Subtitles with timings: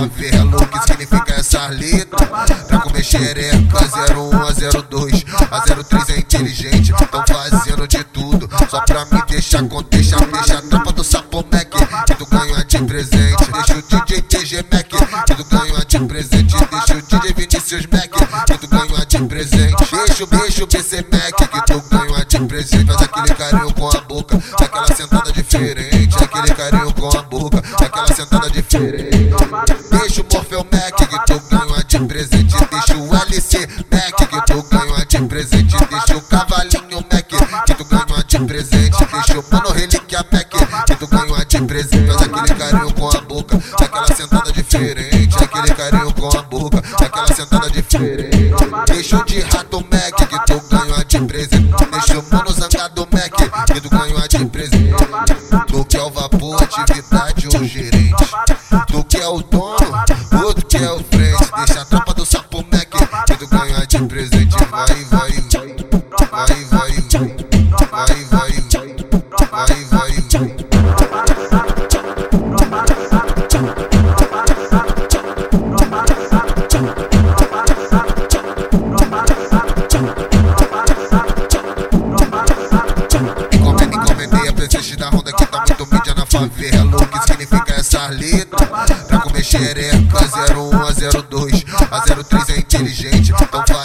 [0.00, 2.26] favela, o que significa essa letra?
[2.66, 3.78] Pra comer xereca,
[4.16, 9.62] 01 a 02, a 03 é inteligente, tão fazendo de tudo, só pra me deixar
[9.64, 11.70] com deixa, deixa a tampa do sapo Mac,
[12.06, 14.88] que tu ganha de presente, deixa o DJ TG Mac,
[15.26, 19.88] que tu ganha de presente, deixa o DJ Vinicius Mac, que tu ganha de presente,
[20.06, 24.00] deixa o bicho PC Mac, que tu ganha de presente, faz aquele carinho com a
[24.00, 25.99] boca, aquela sentada diferente.
[31.26, 36.16] Que tu ganha de presente Deixa o LC Mac Que tu ganha de presente Deixa
[36.16, 41.06] o Cavalinho Mac Que tu ganha de presente Deixa o Mano Relíquia Mac Que tu
[41.06, 46.38] ganha de presente Faz aquele carinho com a boca Aquela sentada diferente Aquele carinho com
[46.38, 48.46] a boca Aquela sentada diferente
[48.86, 53.66] Deixa o de Rato Mac Que tu ganha de presente Deixa o Mano Zangado Mac
[53.66, 54.94] Que tu ganha de presente
[55.66, 58.26] Tu que é o vapor, atividade ou gerente
[58.86, 59.69] Tu que é o dono,
[86.30, 86.96] favela.
[86.96, 88.66] O significa essa letra?
[89.06, 90.18] Pra comer xereca
[90.54, 91.64] 01 a 02.
[91.90, 93.79] A 03 é inteligente, tão fazendo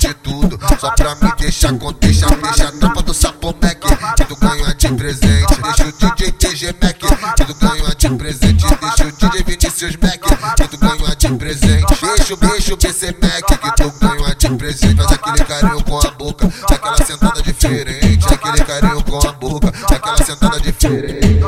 [0.00, 0.58] de tudo.
[0.80, 3.80] Só pra me deixar com deixa, deixa a tropa do Sapo Mac.
[4.16, 5.60] Que tu ganha de presente.
[5.62, 6.96] Deixa o DJ TG Mac.
[7.36, 8.66] Que tu ganha de presente.
[8.66, 10.56] Deixa o DJ Vinicius Mac.
[10.56, 11.98] Que tu ganha de presente.
[12.16, 13.60] Deixa o beijo BC Mac.
[13.60, 14.96] Que tu ganha de presente.
[14.96, 16.52] Faz aquele carinho com a boca.
[16.70, 18.26] Aquela sentada diferente.
[18.32, 19.72] Aquele carinho com a boca.
[19.94, 21.44] Aquela sentada diferente.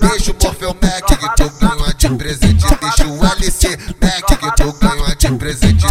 [0.00, 1.04] Deixa o Morfeu Mac.
[1.04, 2.66] Que tu ganha de presente.
[2.80, 4.26] Deixa o LC Mac.
[4.26, 5.86] Que tu ganha de presente.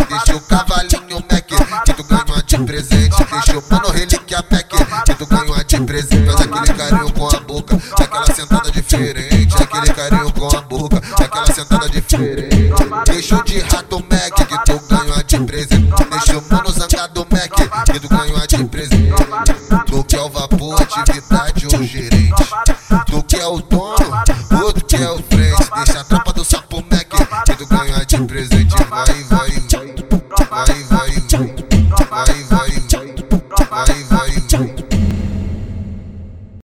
[3.60, 3.60] Presente.
[3.60, 5.06] Deixa o Mano Relíquia Mac.
[5.06, 6.30] Que tu ganha de presente.
[6.30, 7.82] Aquele carinho com a boca.
[7.98, 9.56] Aquela sentada diferente.
[9.64, 11.02] Aquele carinho com a boca.
[11.24, 12.74] Aquela sentada diferente.
[13.06, 14.48] Deixa o de Rato Mac.
[14.48, 16.04] Que tu ganha de presente.
[16.10, 17.86] Deixa o Mano Zangado Mac.
[17.86, 19.14] Que tu ganha de presente.
[19.86, 22.29] Tu que é o vapor, atividade ou gerente.